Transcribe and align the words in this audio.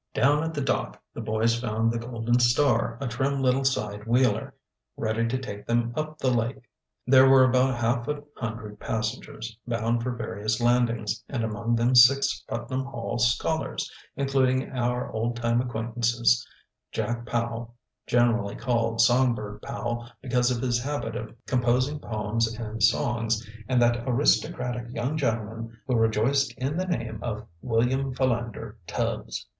Down 0.15 0.43
at 0.43 0.55
the 0.55 0.61
dock 0.63 0.99
the 1.13 1.21
boys 1.21 1.59
found 1.59 1.91
the 1.91 1.99
Golden 1.99 2.39
Star, 2.39 2.97
a 2.99 3.07
trim 3.07 3.39
little 3.39 3.63
side 3.63 4.07
wheeler, 4.07 4.55
ready 4.97 5.27
to 5.27 5.37
take 5.37 5.67
them 5.67 5.93
up 5.95 6.17
the 6.17 6.31
lake. 6.31 6.63
There 7.05 7.29
were 7.29 7.43
about 7.43 7.75
half 7.79 8.07
a 8.07 8.23
hundred 8.35 8.79
passengers, 8.79 9.55
bound 9.67 10.01
for 10.01 10.09
various 10.13 10.59
landings, 10.59 11.23
and 11.29 11.43
among 11.43 11.75
them 11.75 11.93
six 11.93 12.43
Putnam 12.47 12.83
Hall 12.85 13.19
scholars, 13.19 13.91
including 14.15 14.71
our 14.71 15.11
old 15.11 15.35
time 15.35 15.61
acquaintances, 15.61 16.47
Jack 16.91 17.27
Powell, 17.27 17.75
generally 18.07 18.55
called 18.55 19.01
Songbird 19.01 19.61
Powell, 19.61 20.09
because 20.19 20.49
of 20.49 20.63
his 20.63 20.81
habit 20.81 21.15
of 21.15 21.35
composing 21.45 21.99
poems 21.99 22.51
and 22.57 22.81
songs, 22.81 23.47
and 23.69 23.79
that 23.83 24.03
aristocratic 24.07 24.91
young 24.95 25.15
gentleman 25.15 25.77
who 25.85 25.95
rejoiced 25.95 26.55
in 26.57 26.75
the 26.75 26.87
name 26.87 27.19
of 27.21 27.45
William 27.61 28.15
Philander 28.15 28.79
Tubbs. 28.87 29.45